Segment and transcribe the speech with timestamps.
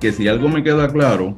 [0.00, 1.36] que si algo me queda claro,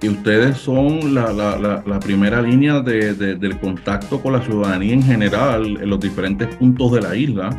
[0.00, 5.02] que ustedes son la, la, la, primera línea de, del contacto con la ciudadanía en
[5.02, 7.50] general en los diferentes puntos de la isla,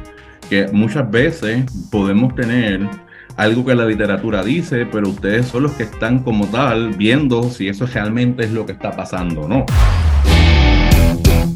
[0.49, 2.89] que muchas veces podemos tener
[3.38, 7.67] algo que la literatura dice, pero ustedes son los que están como tal viendo si
[7.67, 9.65] eso realmente es lo que está pasando o no.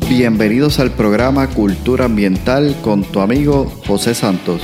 [0.07, 4.61] Bienvenidos al programa Cultura Ambiental con tu amigo José Santos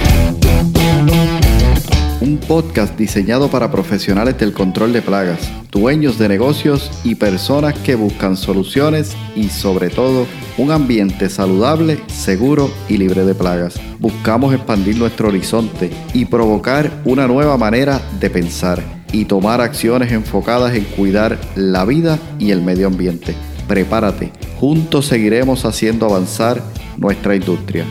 [2.21, 7.95] un podcast diseñado para profesionales del control de plagas, dueños de negocios y personas que
[7.95, 13.79] buscan soluciones y sobre todo un ambiente saludable, seguro y libre de plagas.
[13.99, 20.75] Buscamos expandir nuestro horizonte y provocar una nueva manera de pensar y tomar acciones enfocadas
[20.75, 23.35] en cuidar la vida y el medio ambiente.
[23.67, 26.61] Prepárate, juntos seguiremos haciendo avanzar
[26.97, 27.85] nuestra industria.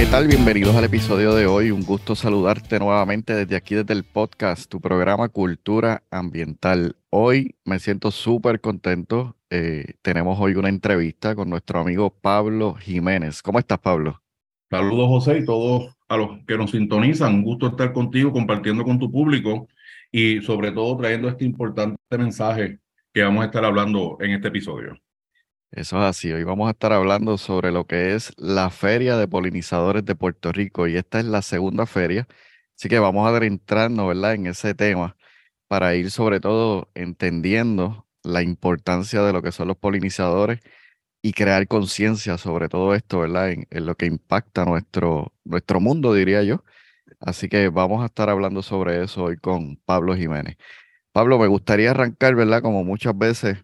[0.00, 0.28] ¿Qué tal?
[0.28, 1.70] Bienvenidos al episodio de hoy.
[1.70, 6.96] Un gusto saludarte nuevamente desde aquí, desde el podcast, tu programa Cultura Ambiental.
[7.10, 9.36] Hoy me siento súper contento.
[9.50, 13.42] Eh, tenemos hoy una entrevista con nuestro amigo Pablo Jiménez.
[13.42, 14.22] ¿Cómo estás, Pablo?
[14.70, 17.34] Saludos, José, y todos a los que nos sintonizan.
[17.34, 19.68] Un gusto estar contigo, compartiendo con tu público
[20.10, 22.78] y sobre todo trayendo este importante mensaje
[23.12, 24.98] que vamos a estar hablando en este episodio.
[25.72, 26.32] Eso es así.
[26.32, 30.50] Hoy vamos a estar hablando sobre lo que es la Feria de Polinizadores de Puerto
[30.50, 32.26] Rico y esta es la segunda feria.
[32.76, 35.16] Así que vamos a adentrarnos, ¿verdad?, en ese tema
[35.68, 40.60] para ir sobre todo entendiendo la importancia de lo que son los polinizadores
[41.22, 46.42] y crear conciencia sobre todo esto, ¿verdad?, en, lo que impacta nuestro, nuestro mundo, diría
[46.42, 46.64] yo.
[47.20, 50.56] Así que vamos a estar hablando sobre eso hoy con Pablo Jiménez.
[51.12, 53.58] Pablo, me gustaría arrancar, ¿verdad?, como muchas veces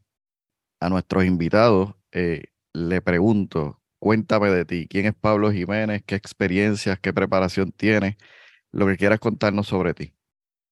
[0.80, 6.02] a nuestros invitados, eh, le pregunto, cuéntame de ti, ¿quién es Pablo Jiménez?
[6.04, 8.16] ¿Qué experiencias, qué preparación tienes?
[8.72, 10.12] Lo que quieras contarnos sobre ti.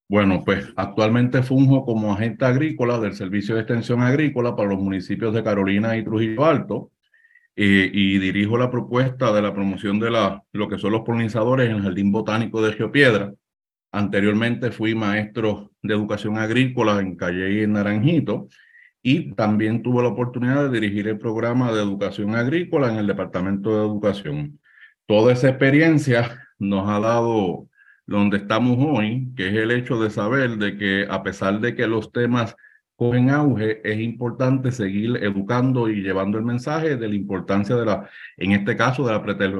[0.08, 5.34] Bueno, pues actualmente funjo como agente agrícola del Servicio de Extensión Agrícola para los municipios
[5.34, 6.90] de Carolina y Trujillo Alto
[7.56, 11.70] eh, y dirijo la propuesta de la promoción de la, lo que son los polinizadores
[11.70, 13.32] en el Jardín Botánico de Geopiedra.
[13.92, 18.48] Anteriormente fui maestro de educación agrícola en Calle y en Naranjito
[19.06, 23.78] y también tuve la oportunidad de dirigir el programa de educación agrícola en el Departamento
[23.78, 24.58] de Educación.
[25.06, 27.68] Toda esa experiencia nos ha dado
[28.06, 31.86] donde estamos hoy, que es el hecho de saber de que a pesar de que
[31.86, 32.56] los temas
[32.96, 38.08] cogen auge, es importante seguir educando y llevando el mensaje de la importancia de la,
[38.38, 39.12] en este caso, de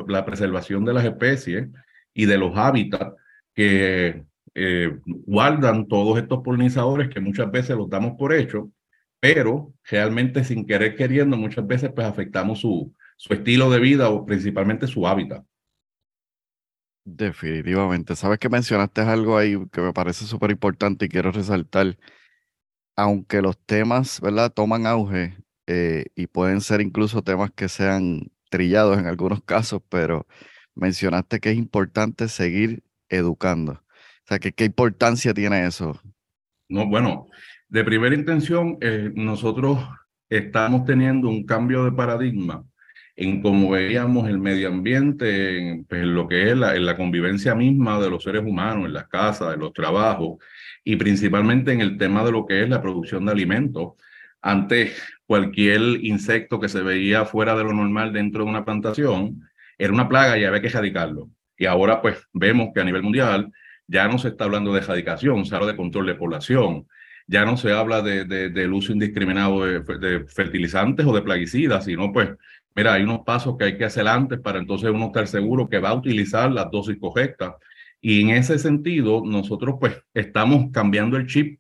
[0.06, 1.68] la, preservación de las especies
[2.14, 3.14] y de los hábitats
[3.54, 4.24] que
[4.54, 8.70] eh, guardan todos estos polinizadores que muchas veces los damos por hecho
[9.24, 14.26] pero realmente sin querer queriendo muchas veces pues afectamos su, su estilo de vida o
[14.26, 15.42] principalmente su hábitat.
[17.06, 18.16] Definitivamente.
[18.16, 21.96] Sabes que mencionaste algo ahí que me parece súper importante y quiero resaltar.
[22.96, 28.98] Aunque los temas, ¿verdad?, toman auge eh, y pueden ser incluso temas que sean trillados
[28.98, 30.26] en algunos casos, pero
[30.74, 33.72] mencionaste que es importante seguir educando.
[33.72, 35.98] O sea, ¿qué importancia tiene eso?
[36.68, 37.26] No, bueno,
[37.74, 39.80] de primera intención, eh, nosotros
[40.28, 42.64] estamos teniendo un cambio de paradigma
[43.16, 47.52] en cómo veíamos el medio ambiente, en, pues, lo que es la, en la convivencia
[47.56, 50.36] misma de los seres humanos, en las casas, en los trabajos,
[50.84, 53.94] y principalmente en el tema de lo que es la producción de alimentos.
[54.40, 59.40] Antes, cualquier insecto que se veía fuera de lo normal dentro de una plantación
[59.76, 61.28] era una plaga y había que erradicarlo.
[61.58, 63.50] Y ahora, pues, vemos que a nivel mundial
[63.88, 66.86] ya no se está hablando de erradicación, se habla de control de población,
[67.26, 72.30] ya no se habla de, del uso indiscriminado de, fertilizantes o de plaguicidas, sino pues,
[72.74, 75.78] mira, hay unos pasos que hay que hacer antes para entonces uno estar seguro que
[75.78, 77.54] va a utilizar las dosis correctas.
[78.00, 81.58] Y en ese sentido, nosotros pues estamos cambiando el chip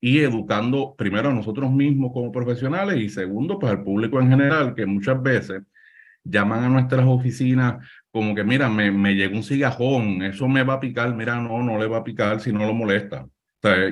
[0.00, 4.74] y educando primero a nosotros mismos como profesionales y segundo, pues al público en general,
[4.74, 5.62] que muchas veces
[6.24, 10.74] llaman a nuestras oficinas como que, mira, me, me llegó un cigajón, eso me va
[10.74, 13.26] a picar, mira, no, no le va a picar si no lo molesta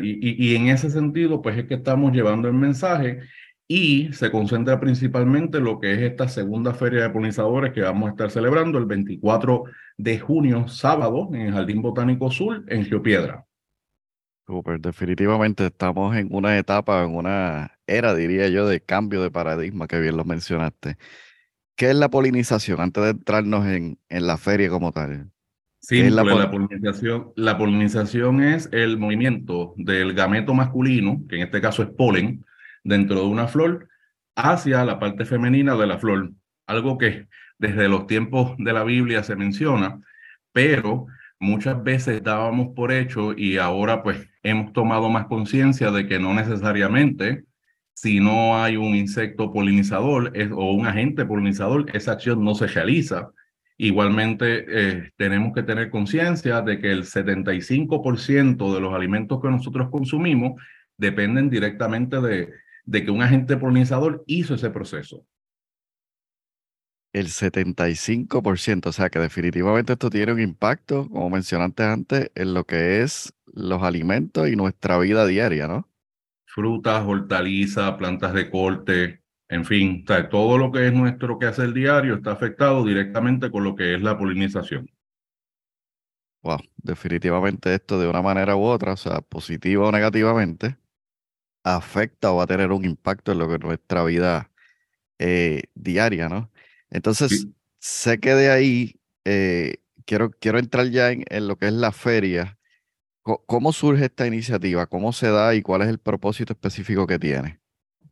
[0.03, 3.21] y, en ese sentido, pues es que estamos llevando el mensaje
[3.67, 8.09] y se concentra principalmente en lo que es esta segunda feria de polinizadores que vamos
[8.09, 9.65] a estar celebrando el 24
[9.97, 13.47] de junio, sábado, en el Jardín Botánico Sur, en Geopiedra.
[14.47, 19.87] Super, definitivamente estamos en una etapa, en una era, diría yo, de cambio de paradigma,
[19.87, 20.99] que bien lo mencionaste.
[21.77, 25.32] ¿Qué es la polinización antes de entrarnos en, en la feria como tal?
[25.85, 31.61] Sí, la, la, polinización, la polinización es el movimiento del gameto masculino, que en este
[31.61, 32.45] caso es polen,
[32.85, 33.89] dentro de una flor,
[34.37, 36.31] hacia la parte femenina de la flor.
[36.69, 37.27] Algo que
[37.59, 40.01] desde los tiempos de la Biblia se menciona,
[40.53, 41.07] pero
[41.41, 46.33] muchas veces dábamos por hecho y ahora pues hemos tomado más conciencia de que no
[46.33, 47.45] necesariamente
[47.95, 53.31] si no hay un insecto polinizador o un agente polinizador, esa acción no se realiza.
[53.83, 59.91] Igualmente, eh, tenemos que tener conciencia de que el 75% de los alimentos que nosotros
[59.91, 60.63] consumimos
[60.97, 62.53] dependen directamente de,
[62.85, 65.27] de que un agente polinizador hizo ese proceso.
[67.13, 72.63] El 75%, o sea que definitivamente esto tiene un impacto, como mencionaste antes, en lo
[72.63, 75.89] que es los alimentos y nuestra vida diaria, ¿no?
[76.47, 79.22] Frutas, hortalizas, plantas de corte,
[79.53, 83.95] en fin, todo lo que es nuestro quehacer diario está afectado directamente con lo que
[83.95, 84.91] es la polinización.
[86.43, 90.79] Wow, definitivamente esto de una manera u otra, o sea, positiva o negativamente,
[91.65, 94.51] afecta o va a tener un impacto en lo que es nuestra vida
[95.19, 96.51] eh, diaria, ¿no?
[96.89, 97.47] Entonces,
[97.79, 102.59] sé que de ahí eh, quiero, quiero entrar ya en, lo que es la feria.
[103.21, 104.87] ¿Cómo surge esta iniciativa?
[104.87, 107.62] ¿Cómo se da y cuál es el propósito específico que tiene?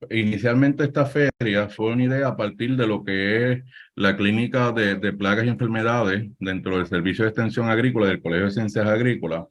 [0.08, 3.64] Inicialmente esta feria fue una idea a partir de lo que es
[3.94, 8.47] la clínica de, de plagas y enfermedades dentro del Servicio de Extensión Agrícola del Colegio
[8.47, 9.44] de Ciencias Agrícolas,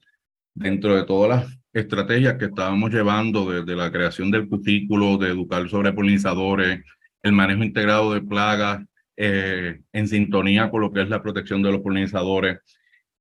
[0.56, 5.70] dentro de todas las estrategias que estábamos llevando desde la creación del cutículo, de educar
[5.70, 6.84] sobre polinizadores,
[7.22, 8.84] el manejo integrado de plagas,
[9.18, 12.60] eh, en sintonía con lo que es la protección de los polinizadores.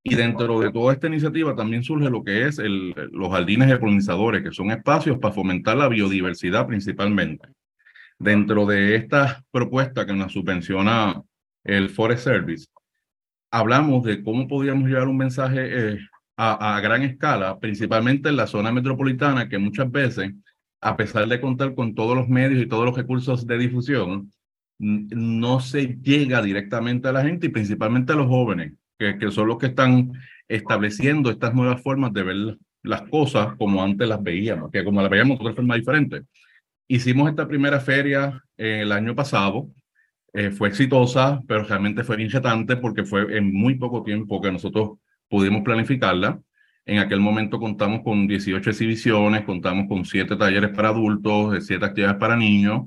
[0.02, 4.42] Y dentro de toda esta iniciativa también surge lo que es los jardines de polinizadores,
[4.42, 7.48] que son espacios para fomentar la biodiversidad principalmente.
[8.18, 11.22] Dentro de esta propuesta que nos subvenciona
[11.64, 12.66] el Forest Service,
[13.50, 15.98] hablamos de cómo podríamos llevar un mensaje eh,
[16.36, 20.32] a, gran escala, principalmente en la zona metropolitana, que muchas veces,
[20.80, 24.32] a pesar de contar con todos los medios y todos los recursos de difusión,
[24.78, 29.48] no se llega directamente a la gente y principalmente a los jóvenes, que, que son
[29.48, 30.12] los que están
[30.48, 35.10] estableciendo estas nuevas formas de ver las cosas como antes las veíamos, que como las
[35.10, 36.22] veíamos de otra forma diferente.
[36.88, 39.68] Hicimos esta primera feria el año pasado,
[40.32, 44.98] eh, fue exitosa, pero realmente fue inchetante porque fue en muy poco tiempo que nosotros
[45.28, 46.40] pudimos planificarla.
[46.86, 52.18] En aquel momento contamos con 18 exhibiciones, contamos con 7 talleres para adultos, 7 actividades
[52.18, 52.82] para niños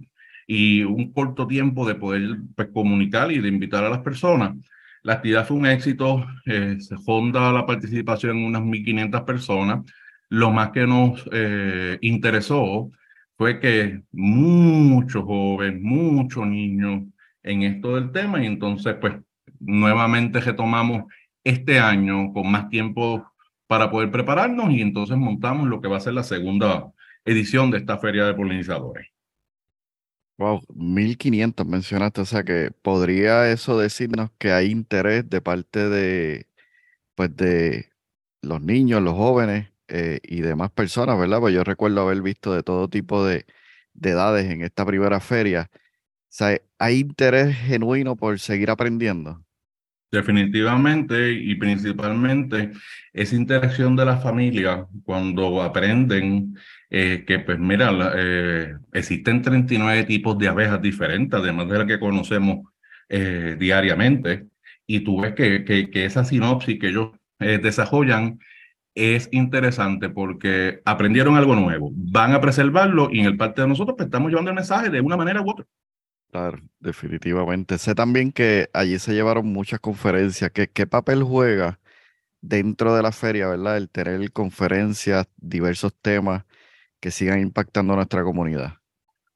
[0.48, 4.56] y un corto tiempo de poder pues, comunicar y de invitar a las personas.
[5.04, 9.86] La actividad fue un éxito, eh, se fonda la participación en unas 1.500 personas.
[10.30, 12.92] Lo más que nos eh, interesó
[13.38, 17.04] fue que muchos jóvenes, muchos niños
[17.44, 19.16] en esto del tema y entonces pues
[19.60, 21.06] nuevamente retomamos
[21.44, 23.26] este año con más tiempo
[23.68, 26.92] para poder prepararnos y entonces montamos lo que va a ser la segunda
[27.26, 29.08] edición de esta feria de polinizadores.
[30.38, 36.48] Wow, 1500 mencionaste, o sea que podría eso decirnos que hay interés de parte de,
[37.16, 37.92] pues de
[38.42, 41.40] los niños, los jóvenes eh, y demás personas, ¿verdad?
[41.40, 43.46] Pues yo recuerdo haber visto de todo tipo de,
[43.94, 45.70] de edades en esta primera feria.
[45.74, 45.78] O
[46.30, 49.44] sea, hay interés genuino por seguir aprendiendo.
[50.12, 52.72] Definitivamente y principalmente
[53.14, 56.58] esa interacción de la familia cuando aprenden
[56.94, 62.00] eh, que pues mira, eh, existen 39 tipos de abejas diferentes, además de las que
[62.00, 62.68] conocemos
[63.08, 64.48] eh, diariamente,
[64.86, 68.40] y tú ves que, que, que esa sinopsis que ellos desarrollan
[68.94, 73.96] es interesante porque aprendieron algo nuevo, van a preservarlo y en el parte de nosotros
[73.98, 75.66] pues, estamos llevando el mensaje de una manera u otra.
[76.30, 77.78] Claro, definitivamente.
[77.78, 80.52] Sé también que allí se llevaron muchas conferencias.
[80.52, 81.80] ¿Qué, qué papel juega
[82.42, 83.78] dentro de la feria, verdad?
[83.78, 86.44] El tener conferencias, diversos temas
[87.02, 88.76] que sigan impactando a nuestra comunidad.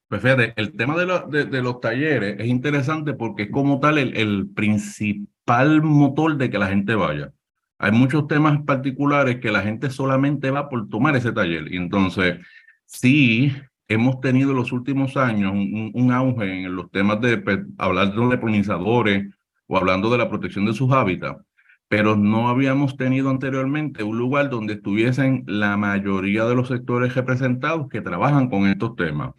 [0.08, 5.82] Pues fíjate, el tema de, los talleres es interesante porque es como tal el, principal
[5.82, 7.34] motor de que la gente vaya.
[7.80, 11.74] Hay muchos temas particulares que la gente solamente va por tomar ese taller.
[11.74, 12.38] Y entonces,
[12.86, 13.52] sí,
[13.88, 18.38] hemos tenido en los últimos años un, auge en los temas de pues, hablando de
[18.38, 19.34] polinizadores
[19.68, 21.44] o hablando de la protección de sus hábitats,
[21.88, 27.88] pero no habíamos tenido anteriormente un lugar donde estuviesen la mayoría de los sectores representados
[27.90, 29.34] que trabajan con estos temas.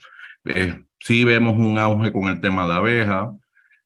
[0.44, 3.28] Eh, sí vemos un auge con el tema de abejas,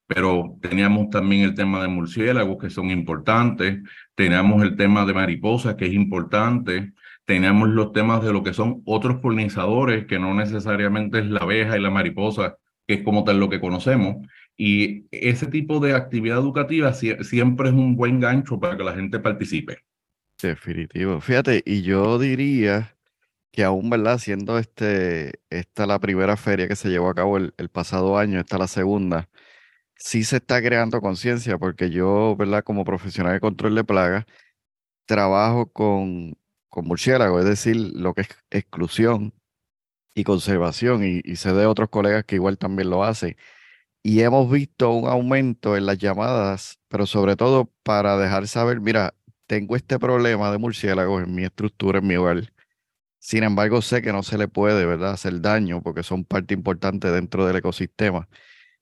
[0.07, 3.79] pero teníamos también el tema de murciélagos que son importantes,
[4.15, 6.93] teníamos el tema de mariposas que es importante,
[7.25, 11.79] tenemos los temas de lo que son otros polinizadores, que no necesariamente es la abeja
[11.79, 14.17] y la mariposa, que es como tal lo que conocemos.
[14.63, 19.19] Y ese tipo de actividad educativa siempre es un buen gancho para que la gente
[19.19, 19.79] participe.
[20.43, 21.19] Definitivo.
[21.23, 22.95] Fíjate, y yo diría
[23.53, 24.19] que aún, ¿verdad?
[24.19, 28.59] Siendo este, esta la primera feria que se llevó a cabo el, pasado año, esta
[28.59, 29.31] la segunda,
[29.97, 32.63] sí se está creando conciencia, porque yo, ¿verdad?
[32.63, 34.27] Como profesional de control de plagas,
[35.07, 36.37] trabajo con,
[36.69, 39.33] con murciélagos, es decir, lo que es exclusión
[40.15, 43.37] y conservación, y, y sé de otros colegas que igual también lo hacen.
[44.03, 49.15] Y hemos visto un aumento en las llamadas, pero sobre todo para dejar saber, mira,
[49.47, 52.53] tengo este problema de murciélagos en mi estructura, en mi hogar.
[53.19, 57.11] Sin embargo, sé que no se le puede, ¿verdad?, hacer daño porque son parte importante
[57.11, 58.29] dentro del ecosistema.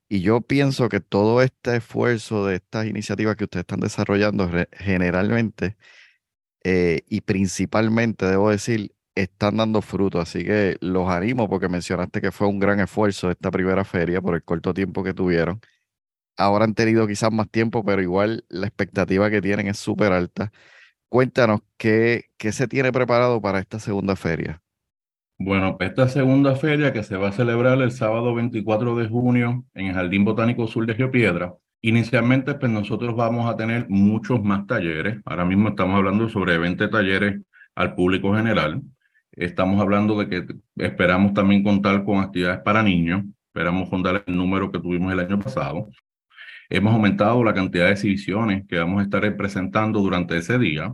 [0.08, 5.76] Y yo pienso que todo este esfuerzo de estas iniciativas que ustedes están desarrollando generalmente
[6.64, 10.20] eh, y principalmente, debo decir, están dando fruto.
[10.20, 14.34] Así que los animo porque mencionaste que fue un gran esfuerzo esta primera feria por
[14.34, 15.60] el corto tiempo que tuvieron.
[16.36, 20.52] Ahora han tenido quizás más tiempo, pero igual la expectativa que tienen es súper alta.
[21.08, 24.62] Cuéntanos, ¿qué, ¿qué se tiene preparado para esta segunda feria?
[25.40, 29.86] Bueno, esta segunda feria que se va a celebrar el sábado 24 de junio en
[29.86, 35.20] el Jardín Botánico Sur de Geopiedra, inicialmente pues nosotros vamos a tener muchos más talleres.
[35.24, 37.40] Ahora mismo estamos hablando sobre 20 talleres
[37.76, 38.82] al público general.
[39.38, 40.54] Estamos hablando de que
[40.84, 43.22] esperamos también contar con actividades para niños.
[43.46, 45.88] Esperamos contar el número que tuvimos el año pasado.
[46.68, 50.92] Hemos aumentado la cantidad de exhibiciones que vamos a estar presentando durante ese día.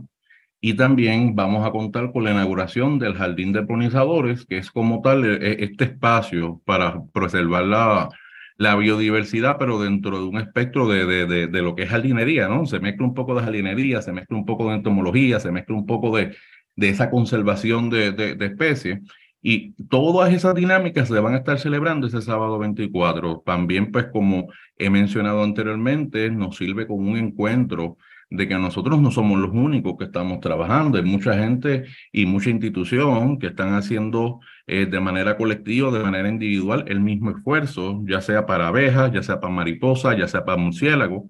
[0.61, 5.01] Y también vamos a contar con la inauguración del Jardín de Polinizadores, que es como
[5.01, 8.09] tal e, e, este espacio para preservar la,
[8.57, 12.65] la biodiversidad, pero dentro de un espectro de, de, de, lo que es jardinería, ¿no?
[12.67, 15.85] Se mezcla un poco de jardinería, se mezcla un poco de entomología, se mezcla un
[15.85, 16.35] poco de,
[16.75, 18.99] de esa conservación de, de, especies.
[19.41, 23.43] Y todas esas dinámicas se van a estar celebrando ese sábado 24.
[23.45, 27.97] También, pues, como he mencionado anteriormente, nos sirve como un encuentro
[28.29, 30.97] de que nosotros no somos los únicos que estamos trabajando.
[30.97, 36.27] Hay mucha gente y mucha institución que están haciendo eh, de manera colectiva, de manera
[36.27, 40.57] individual, el mismo esfuerzo, ya sea para abejas, ya sea para mariposas, ya sea para
[40.57, 41.23] murciélagos.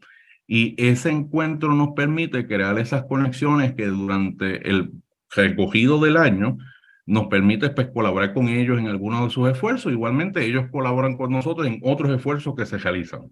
[0.47, 4.91] Y ese encuentro nos permite crear esas conexiones que durante el
[5.35, 6.57] recogido del año
[7.05, 9.91] nos permite pues, colaborar con ellos en algunos de sus esfuerzos.
[9.91, 13.21] Igualmente, ellos colaboran con nosotros en otros esfuerzos que se realizan.
[13.21, 13.31] O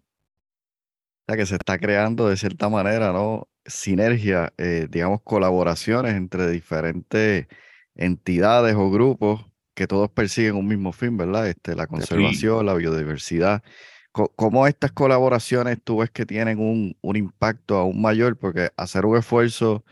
[1.28, 3.48] sea, que se está creando de cierta manera, ¿no?
[3.66, 7.48] Sinergia, eh, digamos, colaboraciones entre diferentes
[7.96, 11.48] entidades o grupos que todos persiguen un mismo fin, ¿verdad?
[11.48, 13.64] Este, la conservación, la biodiversidad.
[14.12, 18.38] ¿Cómo estas colaboraciones tú ves que tienen un, un impacto aún mayor?
[18.38, 19.84] Porque hacer un esfuerzo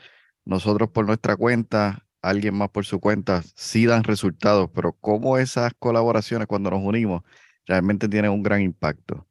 [0.45, 5.73] nosotros por nuestra cuenta, alguien más por su cuenta, sí dan resultados, pero cómo esas
[5.77, 7.23] colaboraciones cuando nos unimos
[7.65, 9.27] realmente tienen un gran impacto.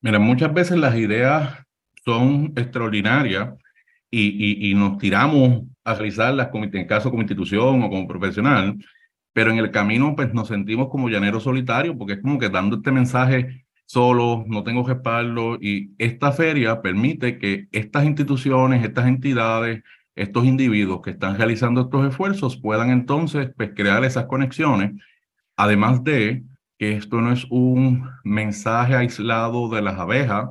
[0.00, 1.58] Mira, muchas veces las ideas
[2.04, 3.50] son extraordinarias
[4.10, 8.76] y, y, nos tiramos a realizarlas como, en caso como institución o como profesional,
[9.32, 12.76] pero en el camino pues nos sentimos como llaneros solitarios porque es como que dando
[12.76, 19.82] este mensaje solo, no tengo respaldo y esta feria permite que estas instituciones, estas entidades,
[20.22, 24.92] estos individuos que están realizando estos esfuerzos puedan entonces pues, crear esas conexiones,
[25.56, 26.44] además de
[26.78, 30.50] que esto no es un mensaje aislado de las abejas,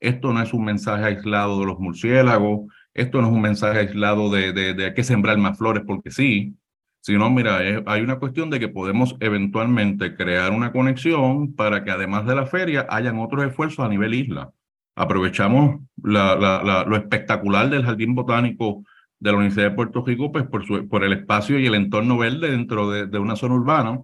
[0.00, 4.30] esto no es un mensaje aislado de los murciélagos, esto no es un mensaje aislado
[4.30, 6.56] de, de, de que sembrar más flores porque sí,
[7.00, 12.26] sino mira, hay una cuestión de que podemos eventualmente crear una conexión para que además
[12.26, 14.52] de la feria hayan otros esfuerzos a nivel isla.
[14.94, 18.84] Aprovechamos la, la, lo espectacular del Jardín Botánico
[19.20, 22.18] de la Universidad de Puerto Rico, pues por, su, por el espacio y el entorno
[22.18, 24.00] verde dentro de, de, una zona urbana,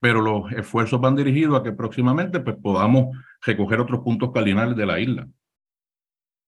[0.00, 4.86] pero los esfuerzos van dirigidos a que próximamente pues, podamos recoger otros puntos cardinales de
[4.86, 5.28] la isla.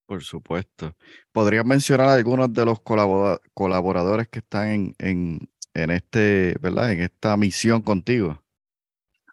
[0.06, 0.96] Por supuesto.
[1.32, 6.92] ¿Podrías mencionar algunos de los colaboradores que están en, en, en, este, ¿verdad?
[6.92, 8.42] en esta misión contigo?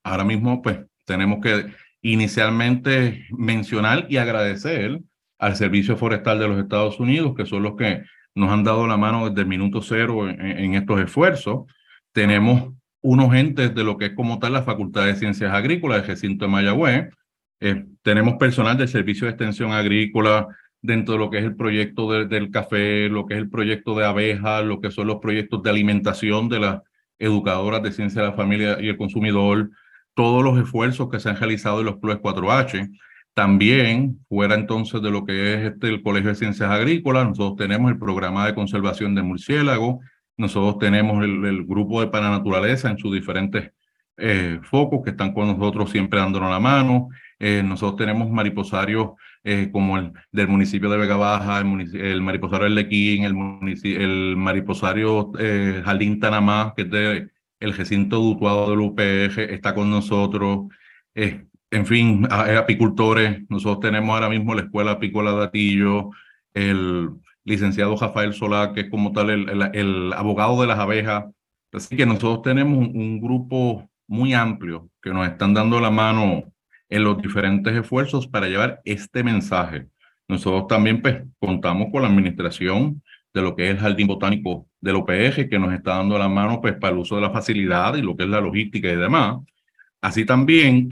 [0.04, 5.00] Ahora mismo, pues, tenemos que inicialmente mencionar y agradecer
[5.40, 8.04] al Servicio Forestal de los Estados Unidos, que son los que
[8.36, 11.66] nos han dado la mano desde el minuto cero en, estos esfuerzos.
[12.12, 16.08] Tenemos unos entes de lo que es como tal la Facultad de Ciencias Agrícolas del
[16.08, 17.10] recinto de Mayagüez.
[17.62, 20.48] Eh, tenemos personal del Servicio de Extensión Agrícola
[20.82, 24.06] dentro de lo que es el proyecto del café, lo que es el proyecto de
[24.06, 26.82] abejas, lo que son los proyectos de alimentación de las
[27.18, 29.70] educadoras de ciencia de la familia y el consumidor,
[30.14, 32.90] todos los esfuerzos que se han realizado en los PLUES 4H.
[33.36, 37.92] También, fuera entonces de lo que es este, el Colegio de Ciencias Agrícolas, nosotros tenemos
[37.92, 39.98] el programa de conservación de murciélagos,
[40.38, 43.72] nosotros tenemos el, grupo de Paranaturaleza en sus diferentes
[44.16, 47.10] eh, focos que están con nosotros siempre dándonos la mano.
[47.38, 49.10] Eh, nosotros tenemos mariposarios
[49.44, 53.36] eh, como el del municipio de Vega Baja, el, mariposario del Lequín, el,
[53.84, 55.34] el mariposario
[55.84, 60.68] Jardín Tanamá, que es de, el recinto dutuado del UPF, está con nosotros
[61.76, 63.42] en fin, apicultores.
[63.50, 66.12] Nosotros tenemos ahora mismo la Escuela Apícola de Atillo,
[66.54, 67.10] el,
[67.46, 71.26] licenciado Rafael Solá, que es como tal el, abogado de las abejas.
[71.72, 76.44] Así que nosotros tenemos un, grupo muy amplio que nos están dando la mano
[76.90, 79.88] en los diferentes esfuerzos para llevar este mensaje.
[80.28, 83.02] Nosotros también pues, contamos con la administración
[83.34, 86.62] de lo que es el Jardín Botánico del OPG, que nos está dando la mano
[86.62, 89.40] pues, para el uso de la facilidad y lo que es la logística y demás.
[90.02, 90.88] Así también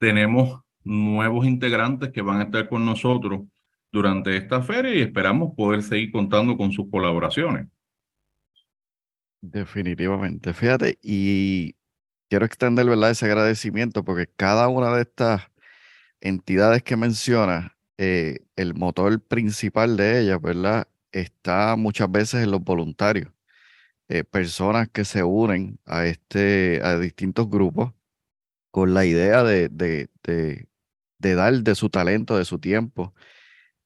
[0.00, 3.42] tenemos nuevos integrantes que van a estar con nosotros
[3.92, 7.68] durante esta feria y esperamos poder seguir contando con sus colaboraciones.
[9.42, 10.54] Definitivamente.
[10.54, 11.74] Fíjate, y
[12.28, 13.10] quiero extender ¿verdad?
[13.10, 15.42] ese agradecimiento porque cada una de estas
[16.20, 20.88] entidades que menciona, eh, el motor principal de ellas, ¿verdad?
[21.12, 23.30] Está muchas veces en los voluntarios,
[24.08, 27.92] eh, personas que se unen a, este, a distintos grupos
[28.70, 30.08] con la idea de, de,
[31.18, 33.14] de dar de su talento, de su tiempo.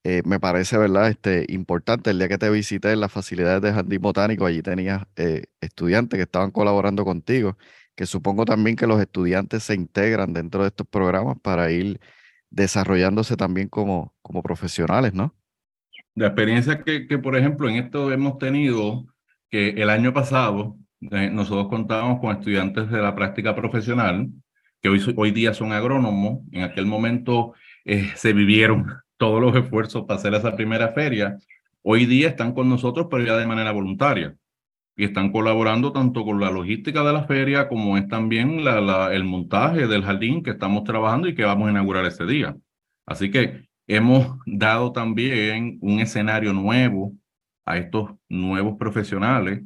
[0.05, 1.09] Eh, me parece, ¿verdad?
[1.09, 5.03] Este, importante, el día que te visité en las facilidades de Jardín Botánico, allí tenías
[5.17, 7.57] eh, estudiantes que estaban colaborando contigo,
[7.97, 12.00] que supongo también que los estudiantes se integran dentro de estos programas para ir
[12.50, 15.35] desarrollándose también como, como profesionales, ¿no?
[16.14, 19.07] La experiencia que, que, por ejemplo, en esto hemos tenido,
[19.50, 24.31] que el año pasado eh, nosotros contábamos con estudiantes de la práctica profesional
[24.85, 27.55] que hoy, hoy día son agrónomos, en aquel momento
[27.87, 28.87] eh, se vivieron
[29.17, 31.38] todos los esfuerzos para hacer esa primera feria,
[31.81, 34.37] hoy día están con nosotros, pero ya de manera voluntaria.
[34.95, 39.25] Y están colaborando tanto con la logística de la feria como es también la, el
[39.25, 42.55] montaje del jardín que estamos trabajando y que vamos a inaugurar ese día.
[43.07, 47.14] Así que hemos dado también un escenario nuevo
[47.64, 49.62] a estos nuevos profesionales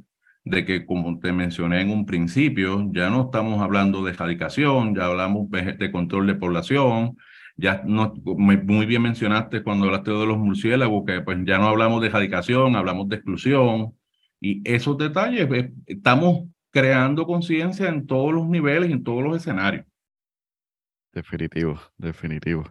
[0.50, 5.06] de que, como te mencioné en un principio, ya no estamos hablando de erradicación, ya
[5.06, 7.16] hablamos de control de población,
[7.56, 12.00] ya no, muy bien mencionaste cuando hablaste de los murciélagos, que pues ya no hablamos
[12.00, 13.94] de erradicación, hablamos de exclusión,
[14.40, 19.84] y esos detalles, pues, estamos creando conciencia en todos los niveles, en todos los escenarios.
[21.12, 22.64] Definitivo, definitivo.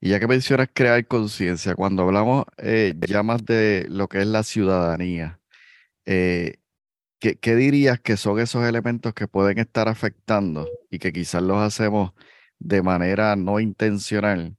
[0.00, 4.26] Y ya que mencionas crear conciencia, cuando hablamos eh, ya más de lo que es
[4.26, 5.40] la ciudadanía,
[6.04, 6.58] eh,
[7.34, 12.12] ¿Qué, dirías que son esos elementos que pueden estar afectando y que quizás los hacemos
[12.58, 14.56] de manera no intencional,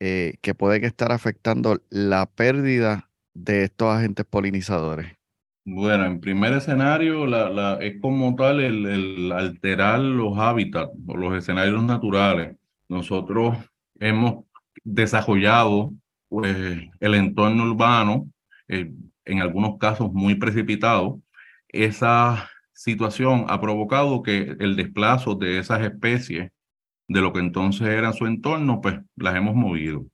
[0.00, 5.06] eh, que pueden estar afectando la pérdida de estos agentes polinizadores?
[5.64, 7.24] Bueno, en primer escenario,
[7.80, 12.54] es como tal el, el, alterar los hábitats o los escenarios naturales.
[12.86, 13.56] Nosotros
[13.98, 14.44] hemos
[14.82, 15.90] desarrollado
[16.28, 16.54] pues,
[17.00, 18.30] el entorno urbano,
[18.68, 18.92] eh,
[19.24, 21.20] en algunos casos muy precipitado,
[21.74, 26.50] esa situación ha provocado que el desplazo de esas especies
[27.08, 30.06] de lo que entonces era su entorno, pues las hemos movido.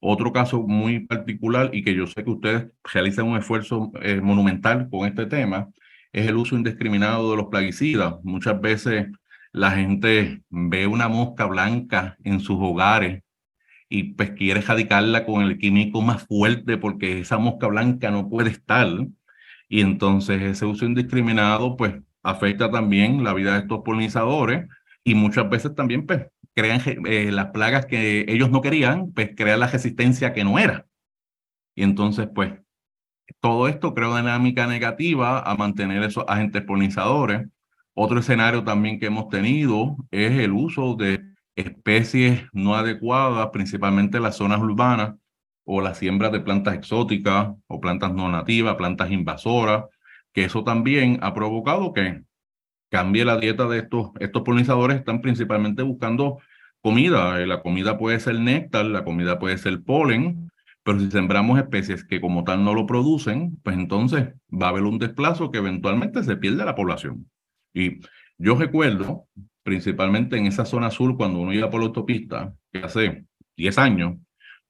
[0.00, 4.88] Otro caso muy particular y que yo sé que ustedes realizan un esfuerzo eh, monumental
[4.90, 5.68] con este tema
[6.12, 8.14] es el uso indiscriminado de los plaguicidas.
[8.22, 9.08] Muchas veces
[9.52, 13.22] la gente ve una mosca blanca en sus hogares
[13.88, 18.50] y pues quiere erradicarla con el químico más fuerte porque esa mosca blanca no puede
[18.50, 18.88] estar
[19.70, 24.68] y entonces ese uso indiscriminado pues afecta también la vida de estos polinizadores
[25.04, 29.60] y muchas veces también pues crean eh, las plagas que ellos no querían, pues crean
[29.60, 30.86] la resistencia que no era.
[31.76, 32.52] Y entonces pues
[33.40, 37.46] todo esto crea una dinámica negativa a mantener esos agentes polinizadores.
[37.94, 41.22] Otro escenario también que hemos tenido es el uso de
[41.54, 45.14] especies no adecuadas, principalmente en las zonas urbanas,
[45.72, 49.84] o la siembra de plantas exóticas o plantas no nativas, plantas invasoras,
[50.32, 52.24] que eso también ha provocado que
[52.90, 56.38] cambie la dieta de estos, estos polinizadores, están principalmente buscando
[56.80, 57.40] comida.
[57.40, 60.50] Eh, la comida puede ser néctar, la comida puede ser polen,
[60.82, 64.82] pero si sembramos especies que como tal no lo producen, pues entonces va a haber
[64.82, 67.30] un desplazo que eventualmente se pierde la población.
[67.72, 68.00] Y
[68.38, 69.28] yo recuerdo,
[69.62, 73.24] principalmente en esa zona sur, cuando uno iba por la autopista, que hace
[73.56, 74.16] 10 años,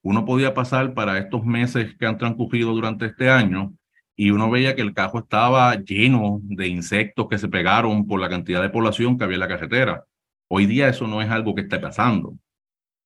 [0.02, 3.74] uno podía pasar para estos meses que han transcurrido durante este año
[4.16, 8.28] y uno veía que el cajo estaba lleno de insectos que se pegaron por la
[8.28, 10.04] cantidad de población que había en la carretera.
[10.48, 12.34] Hoy día eso no es algo que esté pasando.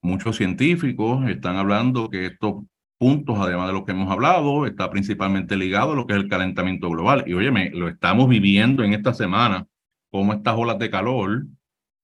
[0.02, 2.64] Muchos científicos están hablando que estos
[2.98, 6.28] puntos, además de lo que hemos hablado, está principalmente ligado a lo que es el
[6.28, 7.24] calentamiento global.
[7.26, 9.66] Y óyeme, lo estamos viviendo en esta semana,
[10.11, 11.46] como estas olas de calor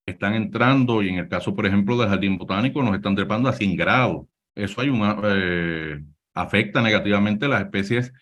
[0.07, 3.53] están entrando y en el caso, por ejemplo, del jardín botánico, nos están trepando a
[3.53, 4.27] 100 grados
[4.63, 6.03] eso hay una, eh,
[6.35, 8.13] afecta negativamente las especies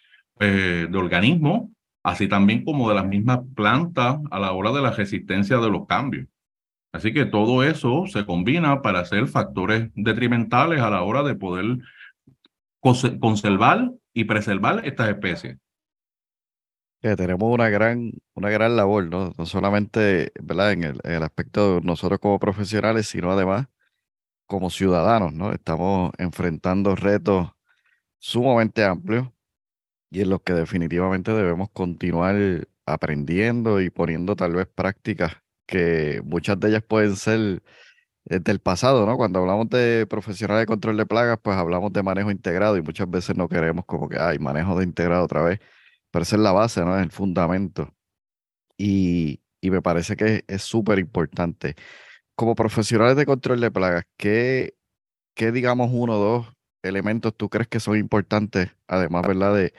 [0.41, 1.71] eh, de organismos,
[2.03, 5.87] así también como de las mismas plantas a la hora de la resistencia de los
[5.87, 6.27] cambios.
[6.93, 11.79] Así que todo eso se combina para ser factores detrimentales a la hora de poder
[12.81, 15.59] conservar y preservar estas especies.
[17.01, 19.33] Tenemos una gran, una gran labor, ¿no?
[19.39, 20.73] No solamente, ¿verdad?
[20.73, 23.69] En el, en el aspecto de nosotros como profesionales, sino además
[24.49, 25.53] como ciudadanos, ¿no?
[25.53, 27.53] Estamos enfrentando retos
[28.19, 29.29] sumamente amplios
[30.11, 36.59] y en los que definitivamente debemos continuar aprendiendo y poniendo tal vez prácticas que muchas
[36.61, 37.63] de ellas pueden ser
[38.27, 39.17] eh, del pasado, ¿no?
[39.17, 43.11] Cuando hablamos de profesionales de control de plagas, pues hablamos de manejo integrado y muchas
[43.11, 45.61] veces no queremos como que, hay manejo de integrado otra vez,
[46.11, 46.97] pero esa es la base, ¿no?
[46.99, 47.95] Es el fundamento.
[48.79, 51.77] Y, y me parece que es súper importante.
[52.39, 54.75] Como profesionales de control de plagas, ¿qué,
[55.35, 56.47] ¿qué, digamos, uno o dos
[56.85, 59.57] elementos tú crees que son importantes, además, ¿verdad?
[59.57, 59.75] De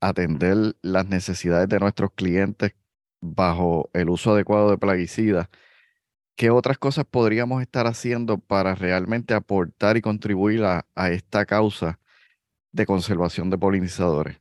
[0.00, 2.74] atender las necesidades de nuestros clientes
[3.20, 5.48] bajo el uso adecuado de plaguicidas
[6.36, 12.00] ¿qué otras cosas podríamos estar haciendo para realmente aportar y contribuir a, esta causa
[12.72, 14.40] de conservación de polinizadores?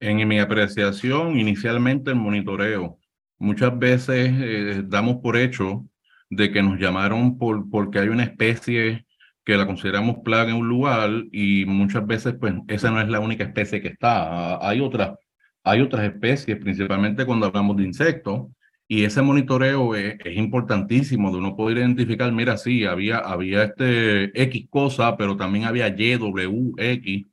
[0.00, 2.98] En mi apreciación, inicialmente el monitoreo.
[3.38, 5.84] Muchas veces eh, damos por hecho
[6.30, 9.06] de que nos llamaron por, porque hay una especie
[9.44, 13.20] que la consideramos plaga en un lugar y muchas veces pues esa no es la
[13.20, 14.58] única especie que está.
[14.66, 15.16] Hay otras,
[15.64, 18.48] hay otras especies, principalmente cuando hablamos de insectos,
[18.90, 24.66] y ese monitoreo es, importantísimo de uno poder identificar, mira, sí, había, había este X
[24.70, 27.26] cosa, pero también había Y, W, X,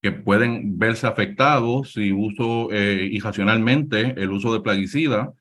[0.00, 5.32] que pueden verse afectados si uso eh, el uso de plaguicida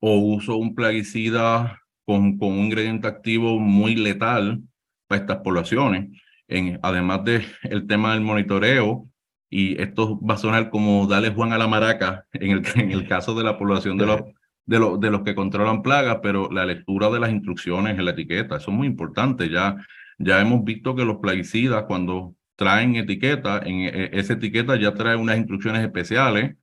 [0.00, 4.62] o uso un plaguicida con, un ingrediente activo muy letal
[5.06, 6.08] para estas poblaciones.
[6.48, 9.06] En, además del el tema del monitoreo,
[9.50, 13.44] y esto va a sonar como darle Juan a la maraca en el, caso de
[13.44, 14.22] la población de los
[14.66, 18.72] de los que controlan plagas, pero la lectura de las instrucciones en la etiqueta, eso
[18.72, 19.48] es muy importante.
[19.48, 19.76] Ya,
[20.18, 25.14] ya hemos visto que los plaguicidas, cuando traen etiqueta, en e, esa etiqueta ya trae
[25.14, 26.56] unas instrucciones especiales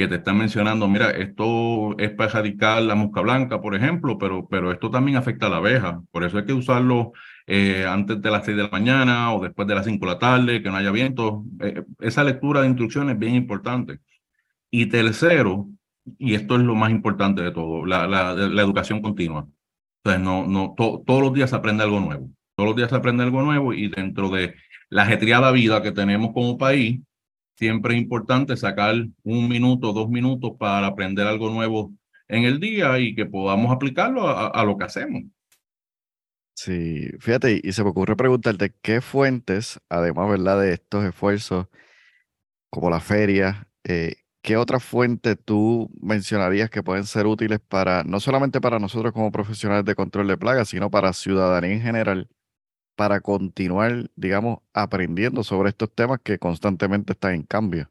[0.00, 4.48] que te están mencionando, mira, esto es para erradicar la mosca blanca, por ejemplo, pero,
[4.48, 6.02] pero esto también afecta a la abeja.
[6.10, 7.12] Por eso hay que usarlo
[7.46, 10.18] eh, antes de las 6 de la mañana o después de las 5 de la
[10.18, 11.44] tarde, que no haya viento.
[11.60, 13.98] Eh, esa lectura de instrucciones es bien importante.
[14.70, 15.68] Y tercero,
[16.18, 19.46] y esto es lo más importante de todo, la, la, la educación continua.
[20.02, 22.30] Entonces, no, no, todos los días se aprende algo nuevo.
[22.56, 24.54] Todos los días se aprende algo nuevo y dentro de
[24.88, 27.00] la ajetreada vida que tenemos como país,
[27.60, 31.92] siempre es importante sacar un minuto, dos minutos para aprender algo nuevo
[32.26, 35.24] en el día y que podamos aplicarlo a, lo que hacemos.
[36.54, 41.66] Sí, fíjate, y se me ocurre preguntarte qué fuentes, además, ¿verdad?, de estos esfuerzos,
[42.70, 48.20] como la feria, eh, ¿Qué otras fuentes tú mencionarías que pueden ser útiles para, no
[48.20, 52.30] solamente para nosotros como profesionales de control de plagas, sino para ciudadanía en general,
[53.00, 57.88] para continuar, digamos, aprendiendo sobre estos temas que constantemente están en cambio?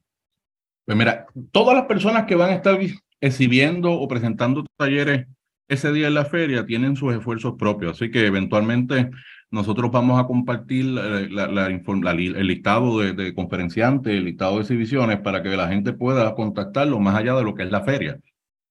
[0.85, 2.79] Pues mira, todas las personas que van a estar
[3.19, 5.25] exhibiendo o presentando talleres
[5.67, 9.09] ese día en la feria tienen sus esfuerzos propios, así que eventualmente
[9.49, 15.69] nosotros vamos a compartir el listado de, conferenciantes, el listado de exhibiciones para que la
[15.69, 18.19] gente pueda contactarlo más allá de lo que es la feria.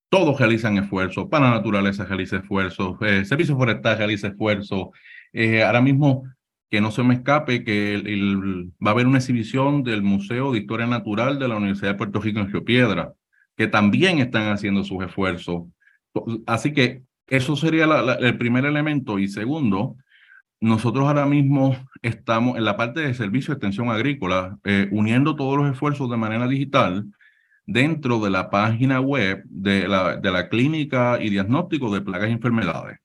[0.09, 4.91] Todos realizan esfuerzos, para naturaleza realiza esfuerzos, eh, Servicio Forestal realiza esfuerzos.
[5.33, 6.25] Eh, ahora mismo,
[6.71, 8.03] que no se me escape, que
[8.85, 12.21] va a haber una exhibición del Museo de Historia Natural de la Universidad de Puerto
[12.21, 13.15] Rico en Geopiedra,
[13.57, 15.65] que también están haciendo sus esfuerzos.
[16.47, 17.87] Así que eso sería
[18.21, 19.19] el primer elemento.
[19.19, 19.97] Y segundo,
[20.61, 25.57] nosotros ahora mismo estamos en la parte de servicio de extensión agrícola, eh, uniendo todos
[25.57, 27.07] los esfuerzos de manera digital
[27.67, 32.33] dentro de la página web de la, de la Clínica y Diagnóstico de Plagas y
[32.33, 32.99] Enfermedades.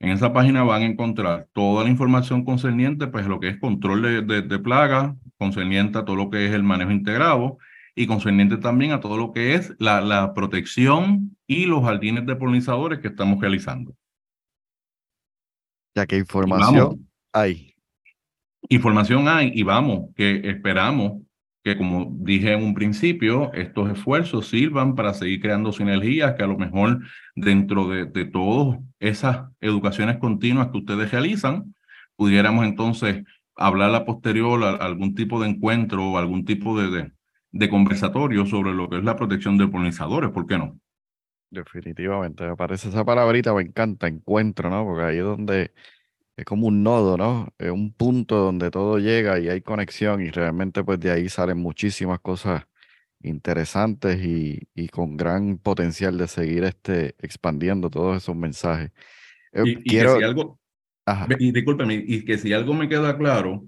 [0.00, 4.26] En esa página van a encontrar toda la información concerniente, pues lo que es control
[4.26, 7.58] de, de, plagas, concerniente a todo lo que es el manejo integrado
[7.94, 12.36] y concerniente también a todo lo que es la, la protección y los jardines de
[12.36, 13.94] polinizadores que estamos realizando.
[15.94, 17.74] Ya que información hay.
[18.68, 21.23] Información hay y vamos, que esperamos
[21.64, 26.46] que como dije en un principio, estos esfuerzos sirvan para seguir creando sinergias que a
[26.46, 27.00] lo mejor
[27.34, 31.74] dentro de, de todas esas educaciones continuas que ustedes realizan,
[32.16, 33.24] pudiéramos entonces
[33.56, 37.12] hablar a posterior algún tipo de encuentro o algún tipo de, de,
[37.50, 40.78] de, conversatorio sobre lo que es la protección de polinizadores, ¿por qué no?
[41.50, 44.84] Definitivamente, me parece esa palabrita, me encanta, encuentro, ¿no?
[44.84, 45.72] Porque ahí es donde
[46.36, 47.48] es como un nodo, ¿no?
[47.58, 51.58] Es un punto donde todo llega y hay conexión y realmente pues de ahí salen
[51.58, 52.64] muchísimas cosas
[53.22, 58.90] interesantes y, y con gran potencial de seguir este, expandiendo todos esos mensajes.
[59.52, 60.14] Eh, y, quiero...
[60.14, 60.60] que si algo,
[61.38, 63.64] y discúlpeme, y que si algo me queda claro,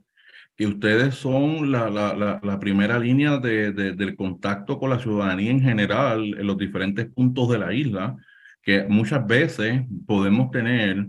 [0.57, 5.61] que ustedes son la, la, la, primera línea de, del contacto con la ciudadanía en
[5.61, 8.16] general en los diferentes puntos de la isla,
[8.62, 11.07] que muchas veces podemos tener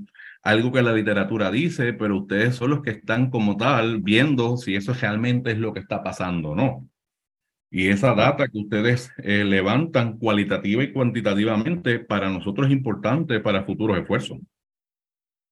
[0.47, 4.75] algo que la literatura dice, pero ustedes son los que están como tal viendo si
[4.75, 6.89] eso realmente es lo que está pasando o no.
[7.69, 13.65] Y esa data que ustedes eh, levantan cualitativa y cuantitativamente para nosotros es importante para
[13.65, 14.39] futuros esfuerzos.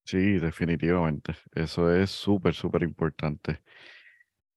[0.05, 1.36] Sí, definitivamente.
[1.53, 3.62] Eso es súper, súper importante.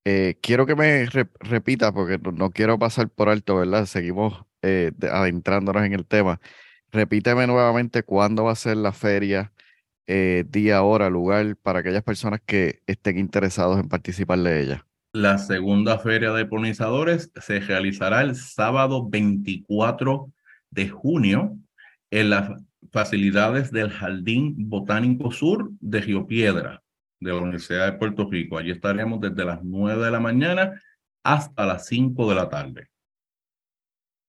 [0.04, 1.06] Eh, quiero que me
[1.40, 3.86] repita, porque no, quiero pasar por alto, ¿verdad?
[3.86, 6.40] Seguimos eh, adentrándonos en el tema.
[6.92, 9.52] Repíteme nuevamente cuándo va a ser la feria,
[10.08, 14.86] día, hora, lugar, para aquellas personas que estén interesados en participar de ella.
[15.12, 20.30] La segunda feria de polinizadores se realizará el sábado 24
[20.70, 21.56] de junio
[22.10, 22.50] en las
[22.92, 26.82] facilidades del Jardín Botánico Sur de Río Piedra
[27.20, 28.58] de la Universidad de Puerto Rico.
[28.58, 30.80] Allí estaremos desde las 9 de la mañana
[31.24, 32.88] hasta las 5 de la tarde.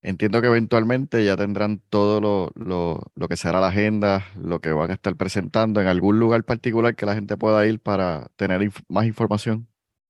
[0.01, 4.71] Entiendo que eventualmente ya tendrán todo lo, lo, lo, que será la agenda, lo que
[4.71, 8.71] van a estar presentando en algún lugar particular que la gente pueda ir para tener
[8.87, 9.67] más información.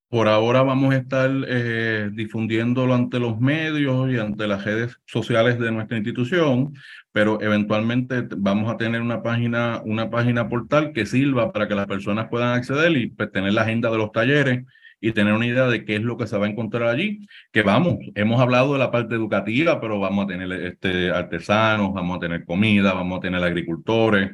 [0.10, 5.60] Por ahora vamos a estar eh, difundiéndolo ante los medios y ante las redes sociales
[5.60, 6.74] de nuestra institución,
[7.12, 11.86] pero eventualmente vamos a tener una página, una página portal que sirva para que las
[11.86, 14.66] personas puedan acceder y pues, tener la agenda de los talleres
[15.02, 17.28] y tener una idea de qué es lo que se va a encontrar allí.
[17.52, 22.18] Que vamos, hemos hablado de la parte educativa, pero vamos a tener este, artesanos, vamos
[22.18, 24.32] a tener comida, vamos a tener agricultores,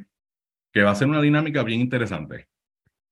[0.71, 2.47] que va a ser una dinámica bien interesante.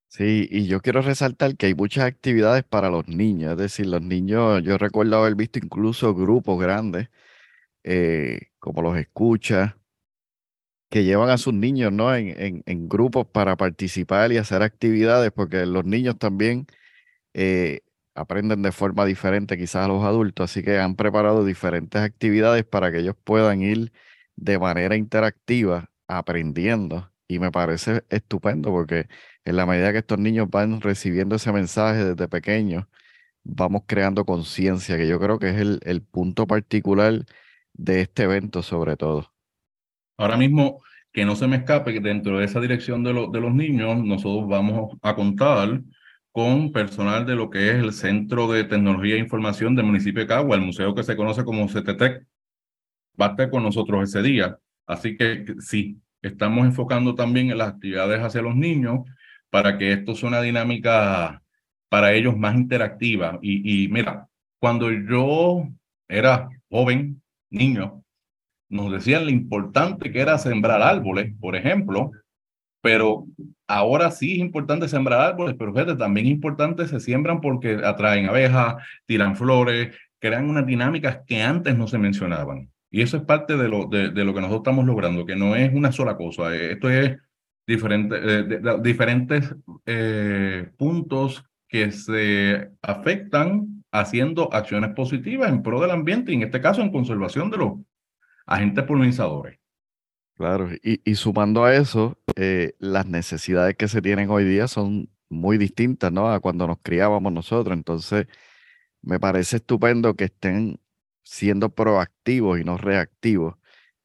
[0.07, 4.01] Sí, y yo quiero resaltar que hay muchas actividades para los niños, es decir, los
[4.01, 7.09] niños, yo recuerdo haber visto incluso grupos grandes,
[7.83, 9.77] eh, como los escucha,
[10.89, 12.15] que llevan a sus niños, ¿no?
[12.15, 16.67] En, en, grupos para participar y hacer actividades, porque los niños también
[17.33, 17.81] eh,
[18.15, 22.91] aprenden de forma diferente quizás a los adultos, así que han preparado diferentes actividades para
[22.91, 23.91] que ellos puedan ir
[24.35, 27.09] de manera interactiva aprendiendo.
[27.27, 29.07] Y me parece estupendo porque
[29.45, 32.85] en la medida que estos niños van recibiendo ese mensaje desde pequeños,
[33.43, 37.25] vamos creando conciencia, que yo creo que es el, el, punto particular
[37.73, 39.33] de este evento sobre todo.
[40.17, 43.53] Ahora mismo, que no se me escape que dentro de esa dirección de, de los
[43.53, 45.81] niños, nosotros vamos a contar
[46.33, 50.27] con personal de lo que es el Centro de Tecnología e Información del municipio de
[50.27, 52.25] Cagua, el museo que se conoce como CTTEC,
[53.21, 54.57] va a estar con nosotros ese día.
[54.87, 59.01] Así que sí, estamos enfocando también en las actividades hacia los niños
[59.51, 61.43] para que esto sea una dinámica
[61.87, 63.37] para ellos más interactiva.
[63.43, 64.27] Y, mira,
[64.59, 65.67] cuando yo
[66.07, 68.03] era joven, niño,
[68.69, 72.09] nos decían lo importante que era sembrar árboles, por ejemplo,
[72.81, 73.27] pero
[73.77, 78.27] ahora sí es importante sembrar árboles, pero fíjate, también es importante se siembran porque atraen
[78.27, 82.69] abejas, tiran flores, crean unas dinámicas que antes no se mencionaban.
[82.91, 85.55] Y eso es parte de lo, de, de lo que nosotros estamos logrando, que no
[85.55, 86.55] es una sola cosa.
[86.55, 87.17] Esto es
[87.65, 89.55] diferentes, eh, diferentes
[89.85, 96.61] eh, puntos que se afectan haciendo acciones positivas en pro del ambiente y en este
[96.61, 97.73] caso en conservación de los
[98.45, 99.59] agentes polinizadores.
[100.35, 105.09] Claro, y, y sumando a eso, eh, las necesidades que se tienen hoy día son
[105.29, 106.31] muy distintas, ¿no?
[106.31, 107.75] A cuando nos criábamos nosotros.
[107.75, 108.27] Entonces,
[109.01, 110.79] me parece estupendo que estén
[111.23, 113.55] siendo proactivos y no reactivos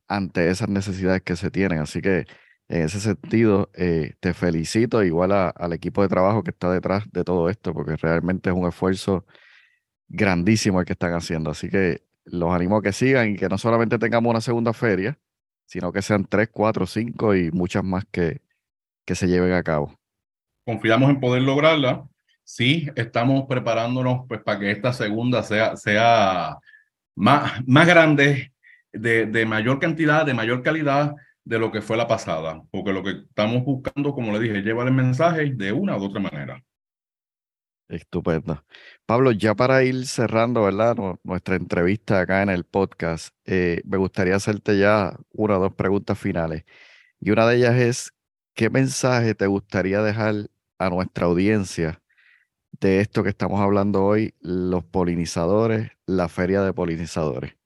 [0.08, 1.80] ante esas necesidades que se tienen.
[1.80, 2.26] Así que
[2.68, 7.24] en ese sentido, eh, te felicito igual al equipo de trabajo que está detrás de
[7.24, 9.26] todo esto, porque realmente es un esfuerzo
[10.08, 11.50] grandísimo el que están haciendo.
[11.50, 15.18] Así que los animo a que sigan y que no solamente tengamos una segunda feria,
[15.68, 18.40] sino que sean tres, cuatro, cinco y muchas más que,
[19.04, 19.94] que se lleven a cabo.
[20.64, 22.08] Confiamos en poder lograrla.
[22.42, 26.56] Sí, estamos preparándonos pues, para que esta segunda sea, sea
[27.14, 28.54] más, más grande,
[28.90, 33.02] de, de mayor cantidad, de mayor calidad de lo que fue la pasada, porque lo
[33.02, 36.64] que estamos buscando, como le dije, llevar el mensaje de una u otra manera.
[37.88, 38.64] Estupendo.
[39.08, 40.94] Pablo, ya para ir cerrando, ¿verdad?
[41.24, 46.18] Nuestra entrevista acá en el podcast, eh, me gustaría hacerte ya una o dos preguntas
[46.18, 46.66] finales.
[47.18, 48.12] Y una de ellas es,
[48.52, 52.02] ¿qué mensaje te gustaría dejar a nuestra audiencia
[52.78, 57.56] de esto que estamos hablando hoy, los polinizadores, la feria de polinizadores?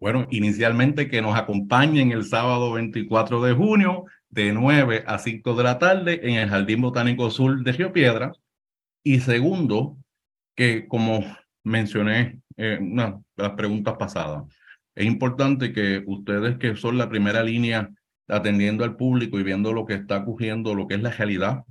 [0.00, 5.62] Bueno, inicialmente que nos acompañen el sábado 24 de junio de 9 a 5 de
[5.62, 8.32] la tarde en el Jardín Botánico Sur de Río Piedra.
[9.04, 10.01] Y segundo,
[10.54, 11.24] que como
[11.64, 14.44] mencioné en una de las preguntas pasadas,
[14.94, 17.90] es importante que ustedes que son la primera línea
[18.28, 21.64] atendiendo al público y viendo lo que está ocurriendo, lo que es la realidad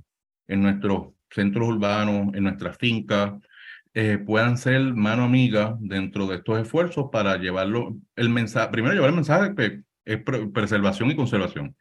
[0.48, 3.32] en nuestros centros urbanos, en nuestras fincas,
[3.94, 9.10] eh, puedan ser mano amiga dentro de estos esfuerzos para llevarlo, el mensaje, primero llevar
[9.10, 10.20] el mensaje que es
[10.52, 11.76] preservación y conservación.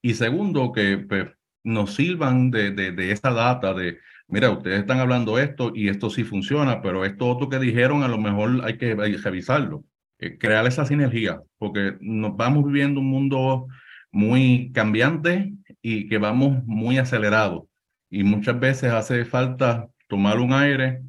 [0.00, 1.26] Y segundo, que pues,
[1.64, 6.10] nos sirvan de, de, de esta data de, mira, ustedes están hablando esto y esto
[6.10, 9.84] sí funciona, pero esto otro que dijeron a lo mejor hay que, revisarlo.
[10.20, 13.68] Eh, crear esa sinergia, porque nos vamos viviendo un mundo
[14.10, 17.64] muy cambiante y que vamos muy acelerados.
[18.10, 21.02] Y muchas veces hace falta tomar un aire,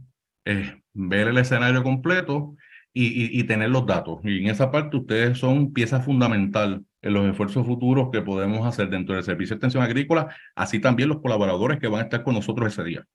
[0.45, 2.55] eh, ver el escenario completo
[2.93, 4.19] y, y, tener los datos.
[4.23, 8.89] Y en esa parte ustedes son pieza fundamental en los esfuerzos futuros que podemos hacer
[8.89, 12.35] dentro del Servicio de Extensión Agrícola, así también los colaboradores que van a estar con
[12.35, 13.07] nosotros ese día.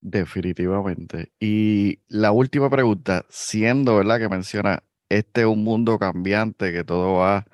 [0.00, 1.32] Definitivamente.
[1.40, 4.18] Y la última pregunta, siendo, ¿verdad?
[4.20, 7.46] Que menciona, este es un mundo cambiante, que todo va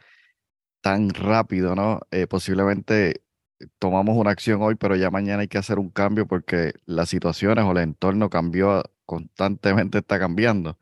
[0.83, 2.01] tan rápido, ¿no?
[2.11, 3.23] Eh, posiblemente
[3.79, 7.65] tomamos una acción hoy, pero ya mañana hay que hacer un cambio porque las situaciones
[7.65, 10.79] o el entorno cambió, constantemente está cambiando.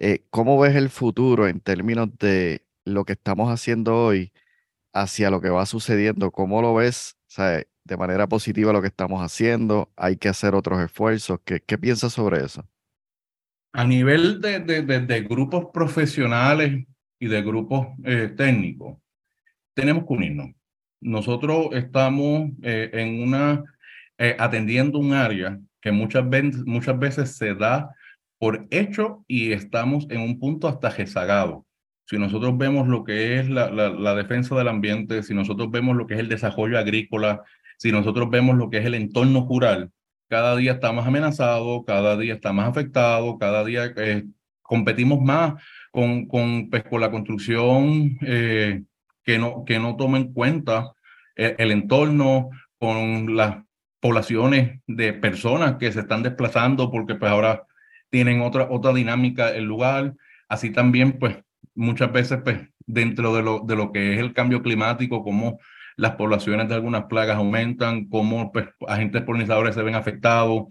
[0.00, 4.32] Eh, ¿Cómo ves el futuro en términos de lo que estamos haciendo hoy
[4.92, 6.30] hacia lo que va sucediendo?
[6.30, 9.90] ¿Cómo lo ves de manera positiva lo que estamos haciendo?
[9.96, 11.40] ¿Hay que hacer otros esfuerzos?
[11.44, 12.66] ¿Qué, qué piensas sobre eso?
[13.72, 16.84] A nivel de, de, grupos profesionales
[17.20, 18.98] y de grupos eh, técnicos,
[19.74, 20.50] tenemos que unirnos.
[21.00, 23.62] Nosotros estamos eh, en una,
[24.18, 27.94] eh, atendiendo un área que muchas veces, muchas veces se da
[28.38, 31.64] por hecho y estamos en un punto hasta rezagado
[32.10, 36.08] si nosotros vemos lo que es la, la, defensa del ambiente, si nosotros vemos lo
[36.08, 37.44] que es el desarrollo agrícola,
[37.78, 39.92] si nosotros vemos lo que es el entorno rural,
[40.28, 44.24] cada día está más amenazado, cada día está más afectado, cada día eh,
[44.60, 48.82] competimos más con, con, pues, con la construcción eh,
[49.22, 50.90] que, no, que no toma en cuenta
[51.36, 53.58] el, el entorno, con las
[54.00, 57.66] poblaciones de personas que se están desplazando porque pues ahora
[58.08, 60.14] tienen otra, otra dinámica el lugar.
[60.48, 61.36] Así también pues
[61.74, 65.58] muchas veces pues, dentro de lo, de lo que es el cambio climático, cómo
[65.96, 70.64] las poblaciones de algunas plagas aumentan, cómo pues, agentes polinizadores se ven afectados.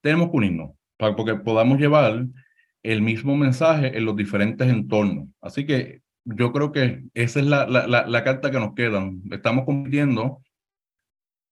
[0.00, 2.26] Tenemos que unirnos para que podamos llevar
[2.82, 5.28] el mismo mensaje en los diferentes entornos.
[5.40, 9.10] Así que yo creo que esa es la, la, la, carta que nos queda.
[9.30, 10.42] Estamos compitiendo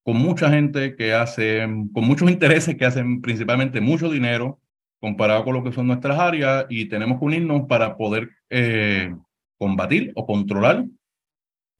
[0.03, 4.61] con mucha gente que hace, con muchos intereses que hacen principalmente mucho dinero,
[5.07, 9.15] comparado con lo que son nuestras áreas y tenemos que unirnos para poder eh,
[9.57, 10.85] combatir o controlar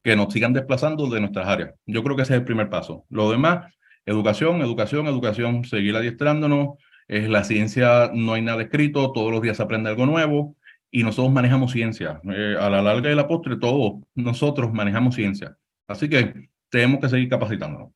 [0.01, 1.73] que nos sigan desplazando de nuestras áreas.
[1.85, 3.03] Yo creo que ese es el primer paso.
[3.09, 3.69] Lo demás,
[4.05, 6.77] educación, educación, educación, seguir adiestrándonos.
[7.09, 10.55] Es la ciencia, no hay nada escrito, todos los días se aprende algo nuevo
[10.89, 12.21] y nosotros manejamos ciencia.
[12.33, 15.57] Eh, a la larga de la postre, todos nosotros manejamos ciencia.
[15.85, 17.89] Así que tenemos que seguir capacitándonos.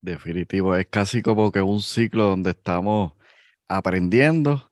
[0.00, 3.12] Definitivo, es casi como que un ciclo donde estamos
[3.68, 4.68] aprendiendo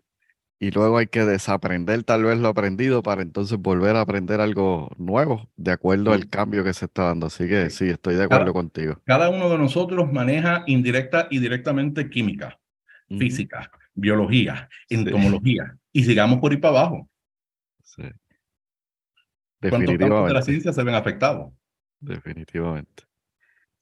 [0.58, 4.90] y luego hay que desaprender tal vez lo aprendido para entonces volver a aprender algo
[4.96, 7.26] nuevo de acuerdo al cambio que se está dando.
[7.26, 9.00] Así que sí, estoy de acuerdo contigo.
[9.04, 12.58] Cada uno de nosotros maneja indirecta y directamente química,
[13.18, 17.10] física, biología, entomología y sigamos por ahí para abajo.
[17.82, 18.02] Sí.
[19.68, 21.52] ¿Cuántos campos de la ciencia se ven afectados?
[22.00, 23.05] Definitivamente.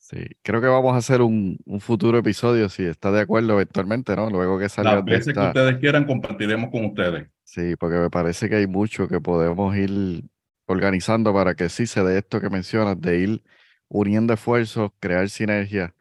[0.04, 4.14] Sí, creo que vamos a hacer un, un, futuro episodio, si está de acuerdo eventualmente,
[4.14, 4.28] ¿no?
[4.28, 4.96] Luego que salga.
[4.96, 7.26] Las veces que ustedes quieran, compartiremos con ustedes.
[7.42, 10.24] Sí, porque me parece que hay mucho que podemos ir
[10.66, 13.42] organizando para que sí se dé esto que mencionas, de ir
[13.88, 15.94] uniendo esfuerzos, crear sinergia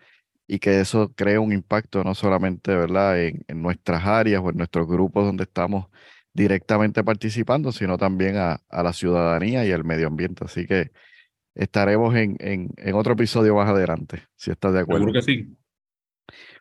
[0.48, 4.58] y que eso cree un impacto no solamente, ¿verdad?, en, en nuestras áreas o en
[4.58, 5.86] nuestros grupos donde estamos
[6.34, 10.44] directamente participando, sino también a, a la ciudadanía y al medio ambiente.
[10.44, 10.92] Así que
[11.56, 15.06] estaremos en, en, otro episodio más adelante, si estás de acuerdo.
[15.06, 15.58] Seguro que sí.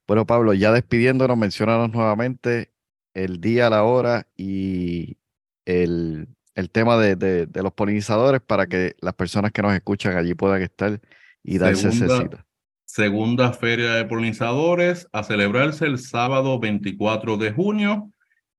[0.07, 2.73] Bueno, Pablo, ya despidiéndonos, mencionanos nuevamente
[3.15, 5.19] el día, la hora y
[5.65, 10.35] el, el tema de, de, los polinizadores para que las personas que nos escuchan allí
[10.35, 11.01] puedan estar
[11.43, 12.47] y darse cita.
[12.85, 18.13] Segunda Feria de Polinizadores a celebrarse el sábado 24 de junio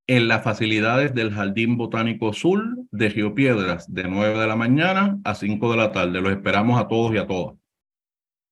[0.08, 5.20] en las facilidades del Jardín Botánico Sur de Río Piedras, de 9 de la mañana
[5.24, 6.22] a 5 de la tarde.
[6.22, 7.56] Los esperamos a todos y a todas.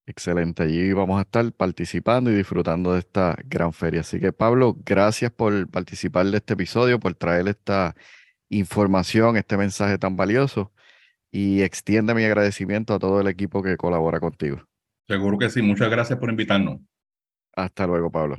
[0.04, 4.00] Excelente, allí vamos a estar participando y disfrutando de esta gran feria.
[4.00, 7.94] Así que Pablo, gracias por participar de este episodio, por traer esta
[8.48, 10.72] información, este mensaje tan valioso
[11.30, 14.66] y extiende mi agradecimiento a todo el equipo que colabora contigo.
[15.06, 16.80] Seguro que sí, muchas gracias por invitarnos.
[17.54, 18.38] Hasta luego, Pablo.